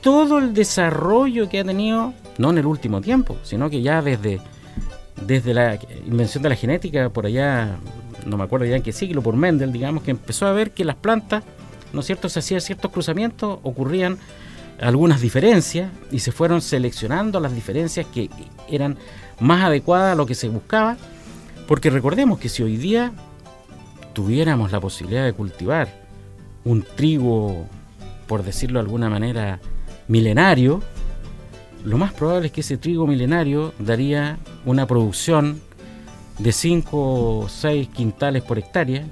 Todo 0.00 0.38
el 0.38 0.52
desarrollo 0.52 1.48
que 1.48 1.60
ha 1.60 1.64
tenido, 1.64 2.12
no 2.36 2.50
en 2.50 2.58
el 2.58 2.66
último 2.66 3.00
tiempo, 3.00 3.38
sino 3.42 3.70
que 3.70 3.80
ya 3.80 4.02
desde, 4.02 4.40
desde 5.26 5.54
la 5.54 5.78
invención 6.06 6.42
de 6.42 6.50
la 6.50 6.56
genética, 6.56 7.08
por 7.08 7.24
allá, 7.24 7.78
no 8.26 8.36
me 8.36 8.44
acuerdo 8.44 8.66
ya 8.66 8.76
en 8.76 8.82
qué 8.82 8.92
siglo, 8.92 9.22
por 9.22 9.36
Mendel, 9.36 9.72
digamos, 9.72 10.02
que 10.02 10.10
empezó 10.10 10.46
a 10.46 10.52
ver 10.52 10.72
que 10.72 10.84
las 10.84 10.96
plantas, 10.96 11.42
¿no 11.94 12.00
es 12.00 12.06
cierto?, 12.06 12.28
se 12.28 12.40
hacían 12.40 12.60
ciertos 12.60 12.90
cruzamientos, 12.90 13.58
ocurrían 13.62 14.18
algunas 14.80 15.20
diferencias 15.20 15.90
y 16.10 16.20
se 16.20 16.32
fueron 16.32 16.60
seleccionando 16.60 17.40
las 17.40 17.54
diferencias 17.54 18.06
que 18.06 18.30
eran 18.68 18.96
más 19.40 19.64
adecuadas 19.64 20.12
a 20.12 20.16
lo 20.16 20.26
que 20.26 20.34
se 20.34 20.48
buscaba, 20.48 20.96
porque 21.66 21.90
recordemos 21.90 22.38
que 22.38 22.48
si 22.48 22.62
hoy 22.62 22.76
día 22.76 23.12
tuviéramos 24.12 24.72
la 24.72 24.80
posibilidad 24.80 25.24
de 25.24 25.32
cultivar 25.32 25.88
un 26.64 26.82
trigo, 26.82 27.66
por 28.26 28.42
decirlo 28.42 28.78
de 28.78 28.86
alguna 28.86 29.10
manera, 29.10 29.60
milenario, 30.08 30.82
lo 31.84 31.98
más 31.98 32.12
probable 32.12 32.46
es 32.46 32.52
que 32.52 32.62
ese 32.62 32.78
trigo 32.78 33.06
milenario 33.06 33.74
daría 33.78 34.38
una 34.64 34.86
producción 34.86 35.60
de 36.38 36.52
5 36.52 37.40
o 37.40 37.48
6 37.48 37.88
quintales 37.88 38.42
por 38.42 38.58
hectárea, 38.58 39.04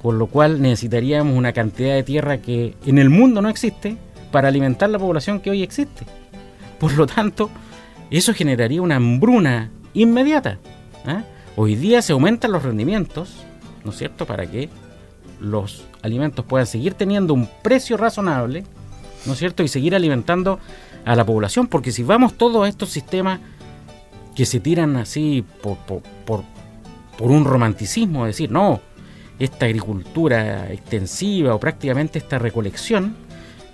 con 0.00 0.18
lo 0.18 0.26
cual 0.28 0.62
necesitaríamos 0.62 1.36
una 1.36 1.52
cantidad 1.52 1.94
de 1.94 2.02
tierra 2.02 2.38
que 2.38 2.76
en 2.86 2.98
el 2.98 3.10
mundo 3.10 3.42
no 3.42 3.48
existe 3.48 3.96
para 4.32 4.48
alimentar 4.48 4.90
la 4.90 4.98
población 4.98 5.38
que 5.38 5.50
hoy 5.50 5.62
existe. 5.62 6.04
Por 6.80 6.94
lo 6.94 7.06
tanto, 7.06 7.48
eso 8.10 8.34
generaría 8.34 8.82
una 8.82 8.96
hambruna 8.96 9.70
inmediata. 9.94 10.58
¿eh? 11.06 11.22
Hoy 11.54 11.76
día 11.76 12.02
se 12.02 12.12
aumentan 12.12 12.50
los 12.50 12.64
rendimientos, 12.64 13.44
¿no 13.84 13.92
es 13.92 13.98
cierto?, 13.98 14.26
para 14.26 14.46
que 14.46 14.68
los 15.38 15.84
alimentos 16.02 16.44
puedan 16.44 16.66
seguir 16.66 16.94
teniendo 16.94 17.34
un 17.34 17.48
precio 17.62 17.96
razonable, 17.96 18.64
¿no 19.26 19.34
es 19.34 19.38
cierto?, 19.38 19.62
y 19.62 19.68
seguir 19.68 19.94
alimentando 19.94 20.58
a 21.04 21.14
la 21.14 21.24
población, 21.24 21.68
porque 21.68 21.92
si 21.92 22.02
vamos 22.02 22.34
todos 22.34 22.68
estos 22.68 22.90
sistemas 22.90 23.40
que 24.34 24.46
se 24.46 24.60
tiran 24.60 24.96
así 24.96 25.44
por 25.62 26.42
un 27.18 27.44
romanticismo, 27.44 28.26
decir, 28.26 28.50
no, 28.50 28.80
esta 29.38 29.66
agricultura 29.66 30.72
extensiva 30.72 31.54
o 31.54 31.60
prácticamente 31.60 32.18
esta 32.18 32.38
recolección, 32.38 33.16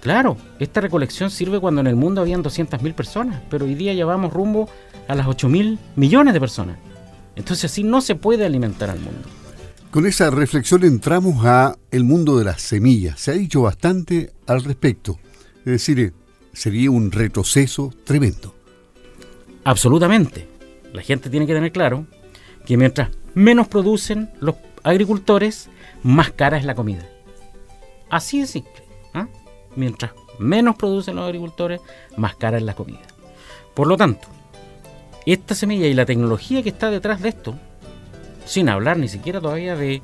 Claro, 0.01 0.37
esta 0.61 0.81
recolección 0.81 1.31
sirve 1.31 1.59
cuando 1.59 1.81
en 1.81 1.89
el 1.89 1.97
mundo 1.97 2.21
habían 2.21 2.45
200.000 2.45 2.95
personas, 2.95 3.43
pero 3.51 3.65
hoy 3.65 3.75
día 3.75 3.93
ya 3.95 4.07
vamos 4.07 4.33
rumbo 4.33 4.69
a 5.09 5.15
las 5.15 5.27
8.000 5.27 5.79
millones 5.97 6.35
de 6.35 6.41
personas. 6.41 6.79
Entonces 7.35 7.71
así 7.71 7.83
no 7.83 8.01
se 8.01 8.15
puede 8.15 8.45
alimentar 8.47 8.91
al 8.91 9.01
mundo. 9.01 9.29
Con 9.91 10.07
esa 10.07 10.31
reflexión 10.31 10.85
entramos 10.85 11.45
a 11.45 11.77
el 11.91 12.05
mundo 12.05 12.39
de 12.39 12.45
las 12.45 12.61
semillas. 12.61 13.21
Se 13.21 13.31
ha 13.33 13.35
dicho 13.35 13.63
bastante 13.63 14.33
al 14.47 14.63
respecto. 14.63 15.19
Es 15.61 15.73
decir, 15.73 16.13
sería 16.53 16.91
un 16.91 17.11
retroceso 17.11 17.93
tremendo. 18.05 18.55
Absolutamente. 19.65 20.47
La 20.93 21.03
gente 21.03 21.31
tiene 21.31 21.47
que 21.47 21.55
tener 21.55 21.73
claro 21.73 22.07
que 22.67 22.77
mientras 22.77 23.11
menos 23.35 23.67
producen 23.67 24.31
los 24.41 24.57
agricultores, 24.85 25.69
más 26.03 26.31
cara 26.31 26.57
es 26.57 26.65
la 26.65 26.75
comida. 26.75 27.09
Así 28.11 28.41
de 28.41 28.47
simple 28.47 28.88
mientras 29.79 30.13
menos 30.39 30.77
producen 30.77 31.17
los 31.17 31.25
agricultores, 31.25 31.81
más 32.17 32.35
cara 32.37 32.59
es 32.59 32.63
la 32.63 32.75
comida. 32.75 33.01
Por 33.75 33.87
lo 33.87 33.97
tanto, 33.97 34.29
esta 35.25 35.55
semilla 35.55 35.87
y 35.87 35.95
la 35.95 36.07
tecnología 36.07 36.63
que 36.63 36.69
está 36.69 36.91
detrás 36.91 37.23
de 37.23 37.31
esto, 37.31 37.55
sin 38.45 38.69
hablar 38.69 38.99
ni 38.99 39.09
siquiera 39.09 39.41
todavía 39.41 39.77
de 39.77 40.03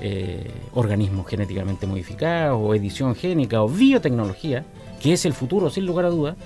eh, 0.00 0.50
organismos 0.74 1.26
genéticamente 1.26 1.86
modificados 1.86 2.58
o 2.60 2.74
edición 2.74 3.14
génica 3.14 3.62
o 3.62 3.68
biotecnología, 3.68 4.64
que 5.00 5.12
es 5.12 5.24
el 5.24 5.32
futuro 5.32 5.70
sin 5.70 5.86
lugar 5.86 6.04
a 6.04 6.10
dudas, 6.10 6.36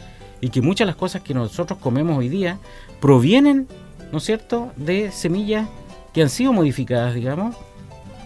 y 0.40 0.50
que 0.50 0.62
muchas 0.62 0.86
de 0.86 0.92
las 0.92 0.96
cosas 0.96 1.22
que 1.22 1.34
nosotros 1.34 1.78
comemos 1.78 2.18
hoy 2.18 2.28
día 2.28 2.58
provienen, 3.00 3.68
¿no 4.12 4.18
es 4.18 4.24
cierto?, 4.24 4.70
de 4.76 5.10
semillas 5.10 5.68
que 6.14 6.22
han 6.22 6.30
sido 6.30 6.52
modificadas, 6.52 7.14
digamos, 7.14 7.56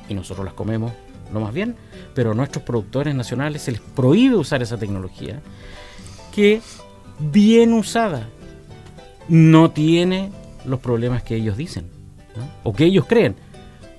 y 0.08 0.14
nosotros 0.14 0.44
las 0.44 0.54
comemos 0.54 0.92
lo 1.34 1.40
más 1.40 1.52
bien, 1.52 1.76
pero 2.14 2.30
a 2.32 2.34
nuestros 2.34 2.64
productores 2.64 3.14
nacionales 3.14 3.62
se 3.62 3.72
les 3.72 3.80
prohíbe 3.80 4.36
usar 4.36 4.62
esa 4.62 4.78
tecnología 4.78 5.40
que 6.34 6.60
bien 7.18 7.72
usada 7.72 8.28
no 9.28 9.70
tiene 9.70 10.30
los 10.64 10.80
problemas 10.80 11.22
que 11.22 11.36
ellos 11.36 11.56
dicen 11.56 11.90
o 12.62 12.72
que 12.72 12.84
ellos 12.84 13.06
creen. 13.06 13.36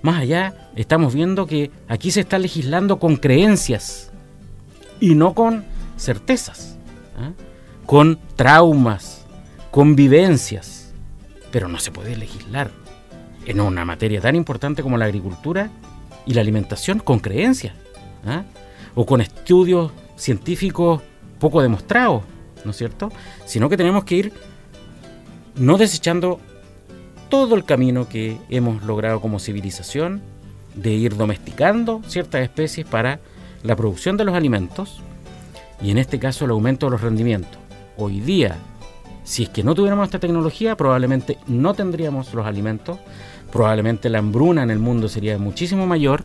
Más 0.01 0.19
allá, 0.19 0.69
estamos 0.75 1.13
viendo 1.13 1.47
que 1.47 1.71
aquí 1.87 2.11
se 2.11 2.21
está 2.21 2.37
legislando 2.37 2.99
con 2.99 3.15
creencias 3.15 4.11
y 4.99 5.15
no 5.15 5.33
con 5.33 5.65
certezas, 5.97 6.77
¿ah? 7.17 7.31
con 7.85 8.19
traumas, 8.35 9.25
con 9.71 9.95
vivencias, 9.95 10.93
pero 11.51 11.67
no 11.67 11.79
se 11.79 11.91
puede 11.91 12.15
legislar 12.15 12.71
en 13.45 13.61
una 13.61 13.85
materia 13.85 14.21
tan 14.21 14.35
importante 14.35 14.83
como 14.83 14.97
la 14.97 15.05
agricultura 15.05 15.69
y 16.25 16.34
la 16.34 16.41
alimentación 16.41 17.00
con 17.00 17.20
creencias. 17.20 17.74
¿ah? 18.25 18.44
o 18.96 19.05
con 19.05 19.22
estudios 19.22 19.91
científicos 20.15 21.01
poco 21.39 21.62
demostrados, 21.62 22.24
¿no 22.63 22.72
es 22.72 22.77
cierto? 22.77 23.12
Sino 23.46 23.70
que 23.70 23.77
tenemos 23.77 24.05
que 24.05 24.15
ir 24.15 24.34
no 25.55 25.77
desechando 25.77 26.39
todo 27.29 27.55
el 27.55 27.65
camino 27.65 28.08
que 28.08 28.38
hemos 28.50 28.84
logrado 28.84 29.20
como 29.20 29.39
civilización 29.39 30.22
de 30.74 30.91
ir 30.91 31.15
domesticando 31.15 32.01
ciertas 32.08 32.41
especies 32.41 32.88
para 32.88 33.20
la 33.63 33.75
producción 33.75 34.17
de 34.17 34.25
los 34.25 34.36
alimentos 34.36 35.01
y 35.82 35.91
en 35.91 35.98
este 35.98 36.20
caso 36.20 36.46
el 36.46 36.51
aumento 36.51 36.88
de 36.88 36.91
los 36.91 37.01
rendimientos. 37.01 37.60
Hoy 37.98 38.22
día, 38.22 38.58
si 39.25 39.44
es 39.44 39.50
que 39.50 39.63
no 39.63 39.75
tuviéramos 39.75 40.05
esta 40.05 40.20
tecnología, 40.20 40.77
probablemente 40.77 41.38
no 41.48 41.74
tendríamos 41.74 42.34
los 42.34 42.46
alimentos, 42.46 42.98
probablemente 43.51 44.10
la 44.10 44.20
hambruna 44.20 44.63
en 44.63 44.72
el 44.72 44.79
mundo 44.79 45.10
sería 45.10 45.38
muchísimo 45.38 45.86
mayor 45.86 46.24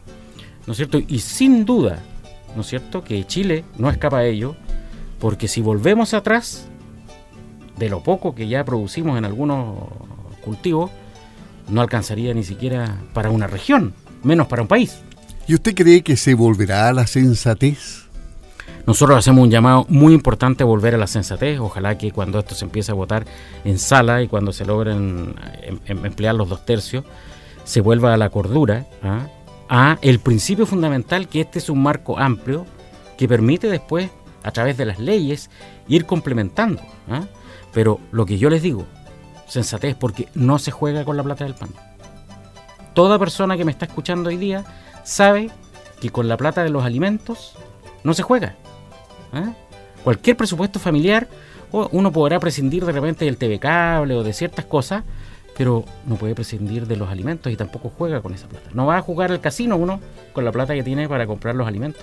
¿no 0.67 0.73
es 0.73 0.77
cierto? 0.77 1.01
Y 1.07 1.19
sin 1.21 1.65
duda, 1.65 1.99
¿no 2.55 2.63
es 2.63 2.69
cierto?, 2.69 3.03
que 3.03 3.27
Chile 3.27 3.65
no 3.77 3.91
escapa 3.91 4.19
a 4.19 4.25
ello, 4.25 4.57
porque 5.19 5.49
si 5.49 5.61
volvemos 5.61 6.15
atrás, 6.15 6.67
de 7.77 7.89
lo 7.89 8.03
poco 8.03 8.35
que 8.35 8.49
ya 8.49 8.65
producimos 8.65 9.19
en 9.19 9.25
algunos 9.25 9.79
cultivos, 10.43 10.91
no 11.69 11.81
alcanzaría 11.81 12.35
ni 12.35 12.45
siquiera 12.45 12.99
para 13.15 13.31
una 13.31 13.47
región, 13.47 13.95
menos 14.23 14.47
para 14.47 14.63
un 14.63 14.69
país. 14.69 14.99
¿Y 15.47 15.55
usted 15.55 15.75
cree 15.75 16.03
que 16.03 16.17
se 16.17 16.35
volverá 16.35 16.89
a 16.89 16.93
la 16.93 17.07
sensatez? 17.07 18.10
Nosotros 18.91 19.19
hacemos 19.19 19.45
un 19.45 19.51
llamado 19.53 19.87
muy 19.89 20.13
importante 20.13 20.65
a 20.65 20.67
volver 20.67 20.97
a 20.97 20.99
la 20.99 21.07
sensatez. 21.07 21.61
Ojalá 21.61 21.97
que 21.97 22.11
cuando 22.11 22.41
esto 22.41 22.57
se 22.57 22.65
empiece 22.65 22.91
a 22.91 22.97
votar 22.97 23.25
en 23.65 23.79
sala 23.79 24.21
y 24.21 24.27
cuando 24.27 24.53
se 24.53 24.65
logren 24.65 25.37
em, 25.63 25.79
em, 25.87 26.07
emplear 26.07 26.35
los 26.35 26.49
dos 26.49 26.67
tercios, 26.67 27.05
se 27.63 27.83
vuelva 27.83 28.13
a 28.13 28.17
la 28.17 28.31
cordura, 28.31 28.87
¿ah? 29.05 29.29
a 29.69 29.97
el 30.03 30.19
principio 30.19 30.67
fundamental 30.67 31.29
que 31.29 31.41
este 31.41 31.61
es 31.61 31.71
un 31.71 31.81
marco 31.81 32.19
amplio 32.19 32.67
que 33.17 33.29
permite 33.29 33.69
después, 33.69 34.11
a 34.43 34.51
través 34.51 34.77
de 34.77 34.87
las 34.87 34.99
leyes, 34.99 35.51
ir 35.87 36.05
complementando. 36.05 36.83
¿ah? 37.09 37.27
Pero 37.73 38.01
lo 38.11 38.27
que 38.27 38.39
yo 38.39 38.51
les 38.51 38.61
digo, 38.61 38.87
sensatez, 39.47 39.95
porque 39.95 40.27
no 40.35 40.59
se 40.59 40.73
juega 40.73 41.05
con 41.05 41.17
la 41.17 41.23
plata 41.23 41.45
del 41.45 41.55
pan. 41.55 41.71
Toda 42.95 43.21
persona 43.21 43.57
que 43.57 43.65
me 43.65 43.71
está 43.71 43.87
escuchando 43.87 44.31
hoy 44.31 44.37
día 44.37 44.65
sabe 45.05 45.49
que 46.01 46.11
con 46.11 46.27
la 46.27 46.37
plata 46.37 46.65
de 46.65 46.71
los 46.71 46.85
alimentos 46.85 47.55
no 48.03 48.15
se 48.15 48.25
juega. 48.25 48.57
¿Ah? 49.33 49.53
Cualquier 50.05 50.37
presupuesto 50.37 50.79
familiar, 50.79 51.29
uno 51.73 52.11
podrá 52.13 52.41
prescindir 52.41 52.85
de 52.85 52.93
repente 52.93 53.25
del 53.25 53.37
TV 53.37 53.59
cable 53.59 54.15
o 54.15 54.23
de 54.23 54.33
ciertas 54.33 54.65
cosas, 54.65 55.05
pero 55.57 55.85
no 56.07 56.17
puede 56.17 56.35
prescindir 56.35 56.87
de 56.87 56.97
los 56.97 57.09
alimentos 57.09 57.53
y 57.53 57.57
tampoco 57.57 57.93
juega 57.97 58.23
con 58.23 58.33
esa 58.33 58.49
plata. 58.49 58.71
No 58.73 58.87
va 58.87 58.97
a 58.97 59.03
jugar 59.03 59.31
al 59.31 59.41
casino 59.41 59.77
uno 59.77 60.01
con 60.33 60.45
la 60.45 60.53
plata 60.53 60.75
que 60.75 60.83
tiene 60.83 61.09
para 61.09 61.27
comprar 61.27 61.55
los 61.55 61.69
alimentos. 61.69 62.03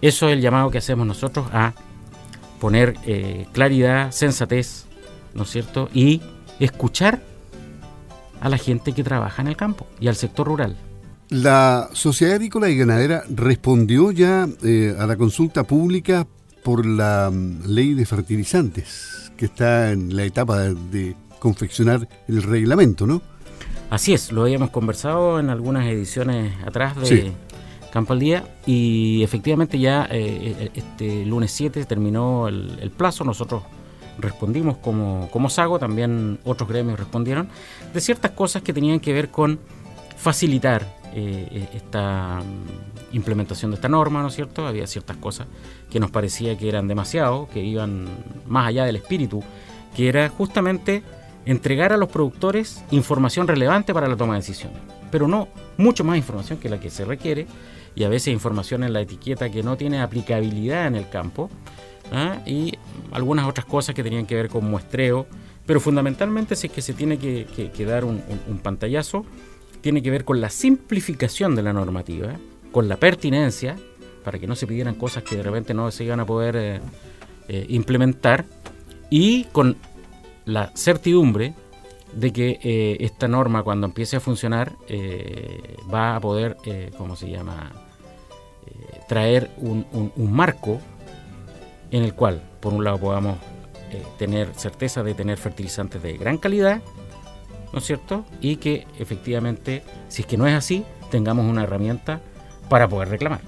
Eso 0.00 0.28
es 0.28 0.34
el 0.34 0.40
llamado 0.40 0.70
que 0.70 0.78
hacemos 0.78 1.06
nosotros 1.06 1.46
a 1.52 1.74
poner 2.60 2.94
eh, 3.06 3.46
claridad, 3.52 4.10
sensatez, 4.10 4.86
¿no 5.34 5.42
es 5.42 5.50
cierto? 5.50 5.88
Y 5.92 6.22
escuchar 6.60 7.20
a 8.40 8.48
la 8.48 8.58
gente 8.58 8.92
que 8.92 9.04
trabaja 9.04 9.42
en 9.42 9.48
el 9.48 9.56
campo 9.56 9.86
y 10.00 10.08
al 10.08 10.16
sector 10.16 10.46
rural. 10.46 10.76
La 11.30 11.88
Sociedad 11.92 12.34
Agrícola 12.34 12.68
y 12.68 12.76
Ganadera 12.76 13.24
respondió 13.30 14.10
ya 14.10 14.46
eh, 14.62 14.94
a 14.98 15.06
la 15.06 15.16
consulta 15.16 15.64
pública 15.64 16.26
por 16.62 16.84
la 16.84 17.30
mm, 17.32 17.66
ley 17.66 17.94
de 17.94 18.04
fertilizantes, 18.04 19.32
que 19.36 19.46
está 19.46 19.92
en 19.92 20.14
la 20.14 20.24
etapa 20.24 20.60
de 20.60 21.16
confeccionar 21.38 22.08
el 22.28 22.42
reglamento, 22.42 23.06
¿no? 23.06 23.22
Así 23.90 24.12
es, 24.12 24.32
lo 24.32 24.42
habíamos 24.42 24.70
conversado 24.70 25.38
en 25.38 25.50
algunas 25.50 25.86
ediciones 25.86 26.54
atrás 26.66 26.96
de 26.96 27.32
Campo 27.92 28.12
al 28.12 28.18
Día 28.18 28.44
y 28.66 29.22
efectivamente 29.22 29.78
ya 29.78 30.08
eh, 30.10 30.70
este 30.74 31.24
lunes 31.24 31.52
7 31.52 31.84
terminó 31.84 32.48
el, 32.48 32.90
plazo, 32.96 33.24
nosotros 33.24 33.62
respondimos 34.18 34.78
como, 34.78 35.28
como 35.30 35.48
Sago, 35.48 35.78
también 35.78 36.38
otros 36.44 36.68
gremios 36.68 36.98
respondieron, 36.98 37.48
de 37.92 38.00
ciertas 38.00 38.32
cosas 38.32 38.62
que 38.62 38.72
tenían 38.72 39.00
que 39.00 39.12
ver 39.12 39.30
con 39.30 39.60
facilitar 40.16 41.03
eh, 41.14 41.68
esta 41.74 42.40
mm, 42.40 43.16
implementación 43.16 43.70
de 43.70 43.76
esta 43.76 43.88
norma, 43.88 44.22
¿no 44.22 44.28
es 44.28 44.34
cierto? 44.34 44.66
Había 44.66 44.86
ciertas 44.86 45.16
cosas 45.16 45.46
que 45.90 46.00
nos 46.00 46.10
parecía 46.10 46.58
que 46.58 46.68
eran 46.68 46.88
demasiado, 46.88 47.48
que 47.48 47.62
iban 47.62 48.08
más 48.46 48.66
allá 48.66 48.84
del 48.84 48.96
espíritu, 48.96 49.42
que 49.96 50.08
era 50.08 50.28
justamente 50.28 51.02
entregar 51.46 51.92
a 51.92 51.96
los 51.96 52.08
productores 52.08 52.84
información 52.90 53.46
relevante 53.46 53.94
para 53.94 54.08
la 54.08 54.16
toma 54.16 54.34
de 54.34 54.40
decisiones, 54.40 54.78
pero 55.10 55.28
no 55.28 55.48
mucho 55.76 56.04
más 56.04 56.16
información 56.16 56.58
que 56.58 56.68
la 56.68 56.80
que 56.80 56.90
se 56.90 57.04
requiere 57.04 57.46
y 57.94 58.04
a 58.04 58.08
veces 58.08 58.28
información 58.28 58.82
en 58.82 58.92
la 58.92 59.00
etiqueta 59.00 59.50
que 59.50 59.62
no 59.62 59.76
tiene 59.76 60.00
aplicabilidad 60.00 60.86
en 60.86 60.96
el 60.96 61.08
campo 61.08 61.50
¿ah? 62.12 62.38
y 62.46 62.72
algunas 63.12 63.46
otras 63.46 63.66
cosas 63.66 63.94
que 63.94 64.02
tenían 64.02 64.26
que 64.26 64.34
ver 64.34 64.48
con 64.48 64.68
muestreo, 64.68 65.26
pero 65.66 65.80
fundamentalmente 65.80 66.56
si 66.56 66.66
es 66.66 66.72
que 66.72 66.82
se 66.82 66.92
tiene 66.92 67.18
que, 67.18 67.86
dar 67.86 68.04
un, 68.04 68.20
pantallazo, 68.62 69.24
tiene 69.84 70.02
que 70.02 70.10
ver 70.10 70.24
con 70.24 70.40
la 70.40 70.48
simplificación 70.48 71.54
de 71.54 71.62
la 71.62 71.74
normativa, 71.74 72.38
con 72.72 72.88
la 72.88 72.96
pertinencia, 72.96 73.76
para 74.24 74.38
que 74.38 74.46
no 74.46 74.56
se 74.56 74.66
pidieran 74.66 74.94
cosas 74.94 75.24
que 75.24 75.36
de 75.36 75.42
repente 75.42 75.74
no 75.74 75.90
se 75.90 76.04
iban 76.04 76.20
a 76.20 76.24
poder 76.24 76.56
eh, 76.56 76.80
eh, 77.48 77.66
implementar, 77.68 78.46
y 79.10 79.44
con 79.52 79.76
la 80.46 80.72
certidumbre 80.74 81.52
de 82.14 82.32
que 82.32 82.58
eh, 82.62 82.96
esta 83.00 83.28
norma 83.28 83.62
cuando 83.62 83.86
empiece 83.86 84.16
a 84.16 84.20
funcionar 84.20 84.72
va 85.92 86.16
a 86.16 86.20
poder, 86.20 86.56
¿cómo 86.96 87.14
se 87.14 87.28
llama?, 87.28 87.70
traer 89.06 89.50
un, 89.58 89.84
marco 90.16 90.80
en 91.90 92.04
el 92.04 92.14
cual, 92.14 92.40
por 92.60 92.72
un 92.72 92.84
lado, 92.84 92.96
podamos 92.96 93.36
tener 94.18 94.48
certeza 94.54 95.02
de 95.02 95.12
tener 95.12 95.36
fertilizantes 95.36 96.02
de 96.02 96.16
gran 96.16 96.38
calidad, 96.38 96.80
¿no 97.74 97.80
es 97.80 97.86
cierto? 97.86 98.24
Y 98.40 98.56
que 98.56 98.86
efectivamente, 99.00 99.82
si 100.08 100.22
es 100.22 100.28
que 100.28 100.36
no 100.36 100.46
es 100.46 100.54
así, 100.54 100.84
tengamos 101.10 101.44
una 101.44 101.64
herramienta 101.64 102.20
para 102.68 102.88
poder 102.88 103.08
reclamar. 103.08 103.40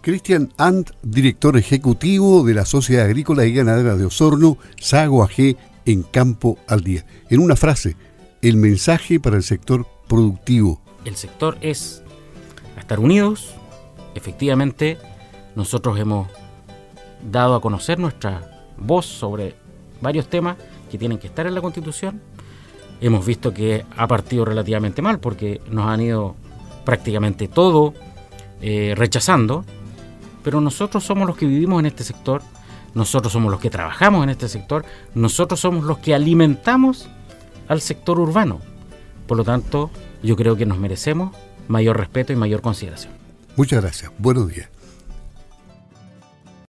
Cristian 0.00 0.50
Ant, 0.56 0.92
director 1.02 1.58
ejecutivo 1.58 2.42
de 2.42 2.54
la 2.54 2.64
Sociedad 2.64 3.04
Agrícola 3.04 3.44
y 3.44 3.52
Ganadera 3.52 3.96
de 3.96 4.06
Osorno, 4.06 4.56
Sago 4.80 5.22
AG 5.22 5.56
en 5.84 6.02
Campo 6.04 6.58
al 6.66 6.80
Día. 6.80 7.04
En 7.28 7.40
una 7.40 7.54
frase, 7.54 7.96
el 8.40 8.56
mensaje 8.56 9.20
para 9.20 9.36
el 9.36 9.42
sector 9.42 9.86
productivo. 10.08 10.80
El 11.04 11.16
sector 11.16 11.58
es 11.60 12.02
estar 12.78 12.98
unidos. 12.98 13.54
Efectivamente, 14.14 14.96
nosotros 15.54 15.98
hemos 15.98 16.28
dado 17.30 17.56
a 17.56 17.60
conocer 17.60 17.98
nuestra 17.98 18.64
voz 18.78 19.04
sobre 19.04 19.54
varios 20.00 20.30
temas 20.30 20.56
que 20.90 20.96
tienen 20.96 21.18
que 21.18 21.26
estar 21.26 21.46
en 21.46 21.54
la 21.54 21.60
Constitución. 21.60 22.22
Hemos 23.00 23.24
visto 23.24 23.54
que 23.54 23.84
ha 23.96 24.06
partido 24.06 24.44
relativamente 24.44 25.02
mal 25.02 25.18
porque 25.20 25.60
nos 25.70 25.86
han 25.86 26.00
ido 26.00 26.34
prácticamente 26.84 27.48
todo 27.48 27.94
eh, 28.60 28.94
rechazando, 28.96 29.64
pero 30.42 30.60
nosotros 30.60 31.04
somos 31.04 31.26
los 31.26 31.36
que 31.36 31.46
vivimos 31.46 31.80
en 31.80 31.86
este 31.86 32.04
sector 32.04 32.42
nosotros 32.94 33.32
somos 33.32 33.50
los 33.50 33.60
que 33.60 33.70
trabajamos 33.70 34.24
en 34.24 34.30
este 34.30 34.48
sector, 34.48 34.84
nosotros 35.14 35.60
somos 35.60 35.84
los 35.84 35.98
que 35.98 36.14
alimentamos 36.14 37.08
al 37.68 37.80
sector 37.80 38.18
urbano. 38.18 38.60
Por 39.26 39.36
lo 39.36 39.44
tanto, 39.44 39.90
yo 40.22 40.36
creo 40.36 40.56
que 40.56 40.66
nos 40.66 40.78
merecemos 40.78 41.36
mayor 41.68 41.98
respeto 41.98 42.32
y 42.32 42.36
mayor 42.36 42.60
consideración. 42.60 43.12
Muchas 43.56 43.82
gracias. 43.82 44.10
Buenos 44.18 44.48
días. 44.48 44.68